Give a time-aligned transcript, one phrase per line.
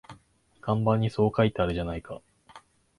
[0.61, 2.23] 看板にそう書いてあるじゃないか